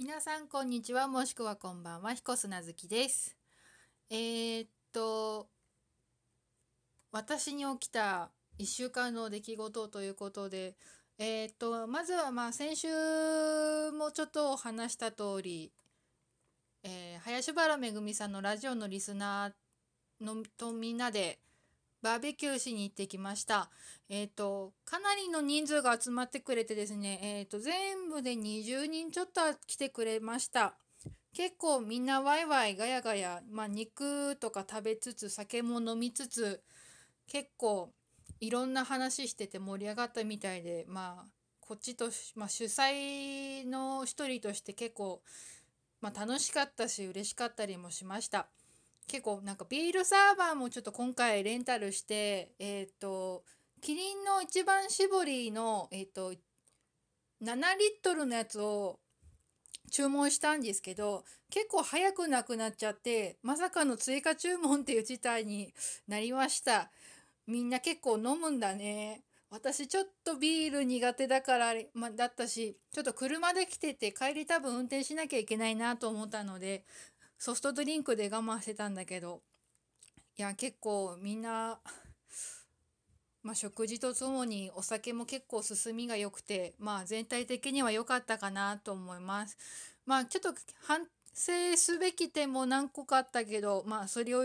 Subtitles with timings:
[0.00, 3.36] 皆さんこんにちはもしくはこんばんは彦砂月です。
[4.10, 5.48] えー、っと
[7.10, 8.30] 私に起きた
[8.60, 10.76] 1週間の出来事ということで
[11.18, 12.86] えー、っとまずはまあ先週
[13.90, 15.72] もちょっと話した通り、
[16.84, 21.40] えー、林原めぐみさんのラジオのリスナーのとみんなで
[22.02, 23.70] バーベキューしに行ってきました。
[24.08, 30.76] えっ、ー、と、かなりの人数が集まってくれてですね、えっ、ー、と、全部で20人ちょっと来てくれました。
[31.34, 36.62] 結構みんなワイワイガヤガヤ、まあ、肉とか食べつつ、酒も飲みつつ、
[37.26, 37.92] 結構
[38.40, 45.22] いろんな話してて盛り上がったみたいで、まあ、こっちと、まあ、主催の一人として結構、
[46.00, 48.48] まあ、楽しかったし嬉しかったりもしました。
[49.08, 53.42] 結構なんかビールサーバーもちょっと今回レンタルしてえっ、ー、と
[53.80, 56.36] キリンの一番搾りのえっ、ー、と7
[57.42, 57.56] リッ
[58.02, 59.00] トルのやつを
[59.90, 65.72] 注文したんですけど結構早くなくなっちゃってまさかの追加注文っていう事態に
[66.06, 66.90] なりました。
[67.46, 69.22] みんな結構飲むんだね。
[69.50, 76.84] 私ちょっとビール苦手だから、ま、だったしちょっと車で来てて帰り多分運転しなきゃいけないなと思ったので
[77.38, 79.42] ソフトドリンクで我慢してたんだけど
[80.36, 81.80] いや結構みんな
[83.42, 89.56] まあ、食事とともにお酒も結構進みが良くてまあ全体的には良かったかなと思います。
[90.04, 94.44] まあちょっと反省すべき点も何個かあったけどまあそれを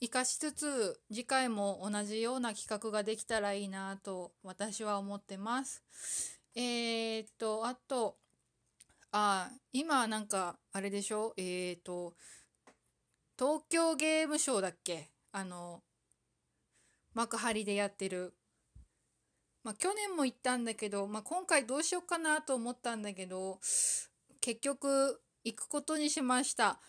[0.00, 5.82] 生かしつつ次回も同じような企画ができたらいいなと私は思ってます。
[6.54, 8.19] えー、っとあと
[9.12, 11.34] あ今なんかあれでしょ？
[11.36, 12.14] えっ、ー、と
[13.38, 15.10] 東京ゲームショウだっけ？
[15.32, 15.82] あの
[17.14, 18.34] 幕張でやってる。
[19.62, 23.58] まあ去年も行ったんだけど、まあ、今回どうしようかなと思ったんだけど
[24.40, 26.80] 結局行くことにしました。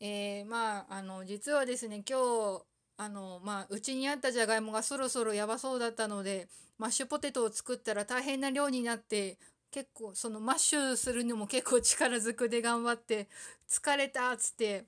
[0.00, 2.18] えー、まああの実はですね今
[2.58, 2.62] 日
[2.96, 6.48] あのまあうちにあったじゃがいもがそろそろやばそうだったので
[6.78, 9.38] マッシュポテトを作ったら大変な量になって
[9.70, 13.28] 結構そのマッシュするのも結構力ずくで頑張って
[13.68, 14.84] 疲れたっつって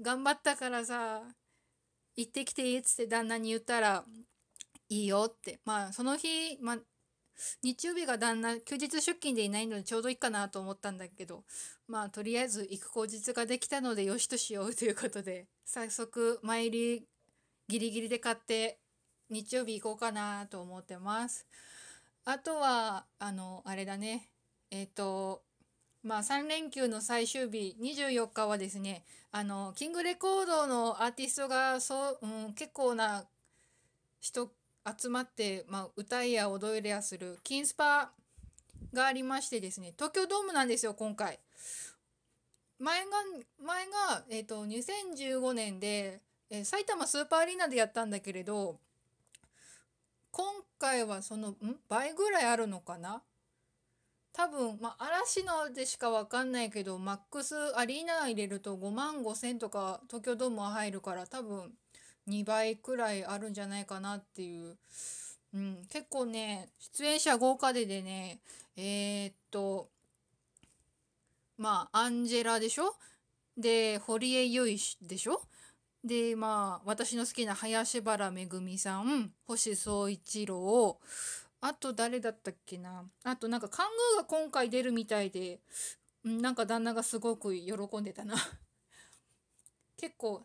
[0.00, 1.22] 頑張ったからさ
[2.16, 4.04] 行ってきていいっつって旦那に言ったら
[4.88, 6.78] いいよってまあその日、まあ、
[7.62, 11.44] 日曜日が旦那休日出勤でいないのでちょうどいいかなと思ったんだけど
[11.88, 17.04] まあとりあえず行く口実ができたのでよしとしようということで早速参り
[17.68, 18.78] ギリギリで買って
[19.30, 21.46] 日曜日行こうかなと思ってます。
[22.24, 24.28] あとはあのあれだね
[24.70, 25.42] えっ、ー、と
[26.02, 33.24] まあ3連休の最終日24日はですねあのキングレコードのアーティストがそう、うん、結構な
[34.20, 34.50] 人
[35.00, 38.10] 集まって、まあ、歌いや踊りやするキンスパ
[38.92, 41.38] がありましてですね東京ドームなんですよ今回。
[42.78, 43.10] 前が
[43.64, 46.20] 前が、えーと、2015年で、
[46.50, 48.78] えー、埼玉スーパーアリーナでやったんだけれど
[50.36, 50.46] 今
[50.80, 51.56] 回はそのん？
[51.88, 53.22] 倍ぐらいあるのかな？
[54.32, 61.70] 多分、まあ、嵐のでしか分かんないけどマックスアリーナ入れると5万5千とか東京ドームは入るから多分
[62.28, 64.76] 2倍くらいあるんじゃないかなっていう、
[65.54, 68.40] うん、結構ね出演者豪華ででね
[68.76, 69.88] えー、っと
[71.56, 72.96] まあアンジェラでしょ？
[73.56, 75.40] で堀江由衣でしょ？
[76.04, 81.00] でまあ私の好きな林原めぐみさん星宗一郎。
[81.62, 83.04] あと誰だったっけな。
[83.24, 85.60] あとなんかカングーが今回出るみたいで
[86.22, 88.34] なんか旦那がすごく喜んでたな。
[89.96, 90.44] 結構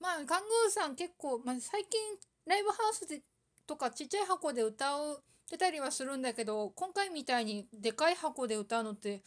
[0.00, 2.00] まあカングーさん結構、まあ、最近
[2.44, 3.22] ライブハウスで
[3.64, 9.22] とかちっちゃい箱で歌うてたりはするんだけど今回みたいにでかい箱で歌うのって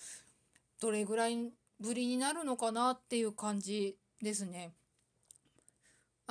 [0.81, 4.73] どれぐらいぶりになるのかなっていう感じですね。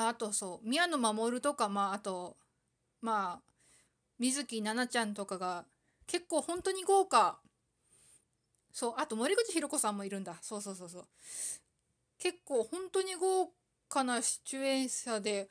[0.07, 2.37] あとそう宮野守とかまああと
[3.01, 3.43] まあ
[4.19, 5.65] 水木奈々ちゃんとかが
[6.07, 7.39] 結構本当に豪華。
[8.73, 10.37] そうあと森口博子さんもいるんだ。
[10.41, 11.07] そうそうそうそう。
[12.19, 13.51] 結構本当に豪
[13.89, 15.49] 華な出演者で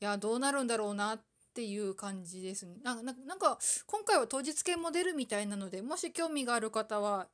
[0.00, 1.20] いやどうなるんだろうなっ
[1.54, 2.76] ていう感じですね。
[2.82, 7.28] ななんか今回は当日券も出るみたいなのでもし興味がある方は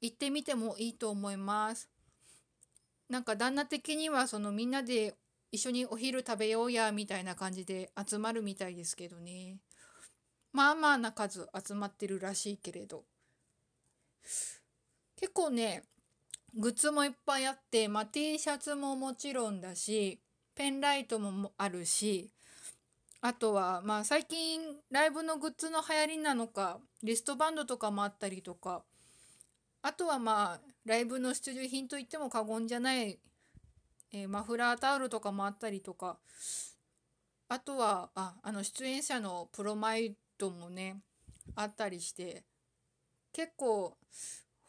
[0.00, 1.88] 行ってみてもいいと思います。
[3.10, 5.16] なんか旦那的にはそのみんなで
[5.52, 9.58] 一緒にお昼食べようやみたいな感じで集まるみたいですけどね。
[10.52, 13.04] まあまあな数集まってるらしいけれど。
[15.16, 15.82] 結構ね
[16.54, 20.20] グッズもいっぱいあって、まあ、T シャツももちろんだし
[20.54, 22.30] ペンライトもあるし
[23.20, 24.60] あとはまあ最近
[24.90, 28.82] ライブのグッズの流行りなのかリストバンドとかもあったりとか
[29.82, 33.18] あとはまあライブの必需品といっても過言じゃない、
[34.12, 36.18] えー、マフラータオルとかもあったりとか。
[37.52, 41.00] あとはああの出演者のプロマイドもね
[41.56, 42.44] あったりして
[43.32, 43.96] 結構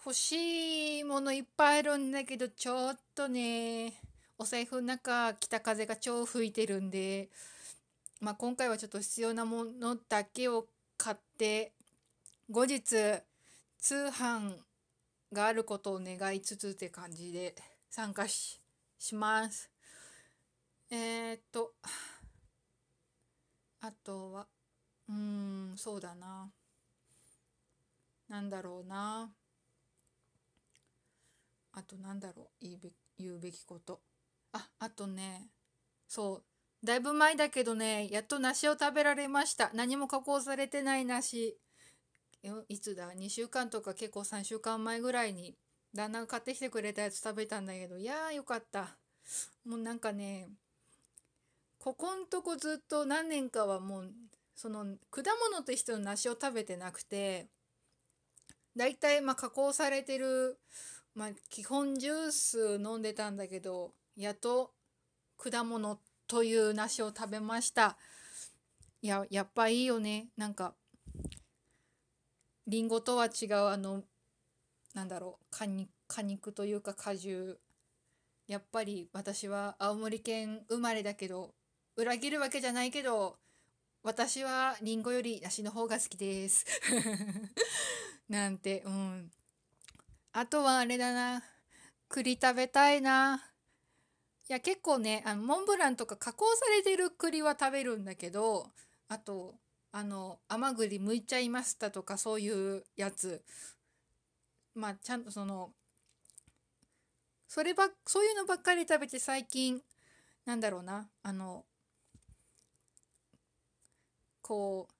[0.03, 3.93] 欲しいものいっぱいあるんだけどちょっとね
[4.39, 7.29] お財布の中北風が超吹いてるんで
[8.21, 11.71] まあ、今回はちょっと必要なものだけを買って
[12.51, 12.83] 後日
[13.79, 14.57] 通販
[15.33, 17.55] があることを願いつつって感じで
[17.89, 18.61] 参加し
[19.13, 19.69] ます。
[20.89, 21.73] えー、っと
[23.79, 24.47] あとは
[25.07, 25.15] うー
[25.73, 26.51] んそうだな
[28.27, 29.31] なんだろうな
[31.73, 34.01] あとなんだろう言うべ言うべきこと
[34.51, 35.49] ああとね
[36.07, 36.43] そう
[36.83, 39.69] だいぶ前だけどね、やっと梨を食べられました。
[39.75, 41.55] 何も加工されてない梨。
[42.67, 45.55] いつだ ?2 週間とか結構3週間前ぐらいに
[45.93, 48.97] 旦那が買ってきてくれたやつ食べたんだけど、いやーよかった。
[49.65, 50.49] もうなんかね、
[51.79, 54.11] ここんとこずっと何年かはもう、
[54.55, 55.21] その果
[55.51, 57.47] 物としての梨を食べてなくて、
[58.75, 60.57] だいたいまあ加工されてる、
[61.13, 64.71] まあ基本ジュース飲んでたんだけど、やっと
[65.38, 67.97] 果物という梨を食べました
[69.01, 70.75] いややっぱいいよねなんか
[72.67, 74.03] りんごとは違うあの
[74.93, 77.59] なんだろう果肉果肉というか果汁。
[78.47, 81.53] やっぱり私は青森県生まれだけど
[81.95, 83.37] 裏切るわけじゃないけど
[84.03, 86.65] 私はりんごより梨の方が好きです。
[88.27, 89.31] なんてうん。
[90.33, 91.43] あとはあれだな。
[92.09, 93.51] 栗食べたいな。
[94.49, 98.69] いや結構ねあのモンブランとか加工されてる栗は食べるんだけど
[99.07, 99.55] あと
[99.91, 103.43] あの甘栗剥いちゃいましたとかそういうやつ。
[104.73, 105.71] まあちゃんとその
[107.47, 109.81] そればそういうのばっかり食べて最近
[110.45, 111.65] なんだろうなあの
[114.41, 114.93] こう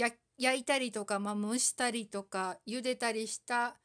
[0.00, 3.76] や焼いたりとか、まあ、蒸したりとか茹でたりした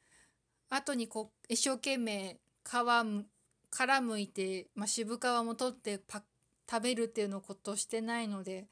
[0.70, 2.70] 後にこう一生懸命皮
[3.70, 6.22] 殻むいて、まあ、渋皮も取ってパッ
[6.70, 8.68] 食べるっていうのをことしてないので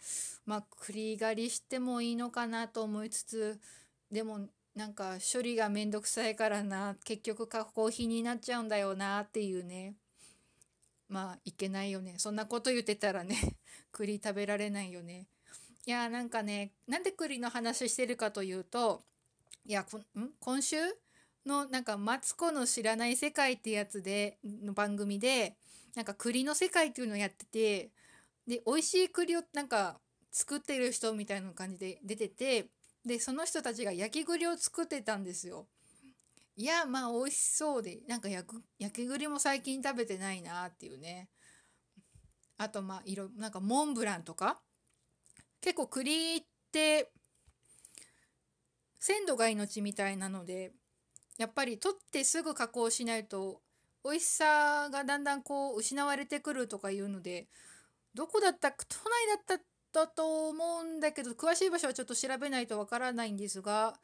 [0.45, 3.59] まあ栗狩りしてもいいのかなと思いつつ
[4.11, 9.95] でもなんか処理がめんどくさいからな結局加工品になっちゃうんだよなっていうね。
[11.09, 12.15] まあいけないよね。
[12.17, 13.57] そんなこと言ってたらね
[13.91, 15.27] 栗食べられないよね。
[15.85, 19.03] いやなんかねなんで栗の話してるかというと
[19.65, 19.85] いや
[20.39, 20.77] 今週
[21.45, 25.57] のなんか「マツコの知らない世界」ってやつでの番組で
[25.95, 27.91] なんか栗の世界っていうのをやってて
[28.47, 29.99] で美味しい栗をなんか
[30.31, 32.67] 作ってる人みたいな感じで出てて
[33.05, 35.67] でその人たちが焼き栗を作ってたんですよ。
[36.55, 38.47] いやまあ美味しそうでなんか焼
[38.93, 41.29] き栗も最近食べてないなっていうね。
[42.57, 44.61] あとまあいろなんかモンブランとか
[45.61, 47.11] 結構栗って
[48.99, 50.71] 鮮度が命みたいなので
[51.37, 53.61] やっぱり取ってすぐ加工しないと
[54.03, 57.47] 美味しさがだんだんこう失われてくるとかいうので
[58.13, 58.85] どこだった都
[59.37, 59.61] 内だっ
[59.93, 63.95] たと思うんだけど詳しい場所はちょっと調べないとわからないんですが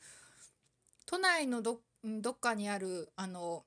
[1.06, 3.64] 都内のどどっかにあるあの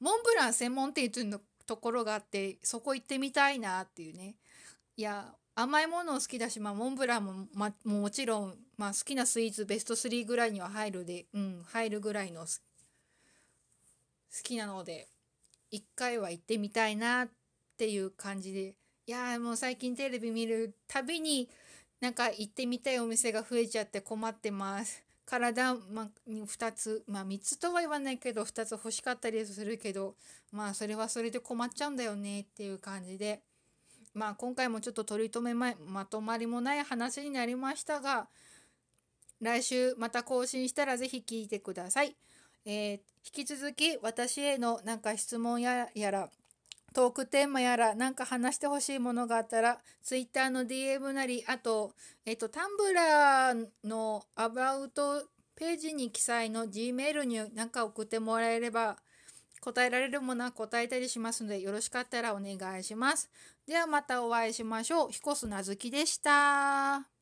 [0.00, 4.36] モンブラン専門店というのところがあってそこ行ってみたいなっていうね。
[4.96, 12.48] いや甘いもの好きだし、まあ、モンブランも,、ま、もちろん、まあ、好きなスイーツベスト3ぐらいには入るで、うん、入るぐらいの好
[14.42, 15.08] きなので。
[15.70, 17.28] 一回は行ってみたいなっ
[17.76, 18.74] ていう感じで
[19.06, 21.48] いやもう最近テレビ見るたびに
[22.00, 25.04] なんか行ってみたいお店が増えちゃって困ってます。
[25.26, 25.74] 体、
[26.26, 30.16] に2つまあ3つとは言わないけど2つ欲しかったりするけど
[30.50, 33.40] まあそれはそれで困っちゃうんだよねっていう感じで
[34.12, 38.26] まあ今回もちょっと取り留めままとまりもない話になりましたが
[39.40, 42.16] 来週また更新したら是非聞いてください。
[42.64, 42.92] えー、
[43.24, 46.28] 引き続き私へのなんか質問やら
[46.92, 51.92] トークテーマやら何か話してほしいものがあったら Twitter の DM なりあと,、
[52.26, 55.22] えっとタンブラーのアバウト
[55.54, 58.96] ページに記載の Gmail に何か送ってもらえれば
[59.60, 63.30] 答えられるものは答えたりしますのでよろしかったらお願いします。
[63.66, 65.08] ではまたお会いしましょう。
[65.10, 67.19] 彦砂月でした。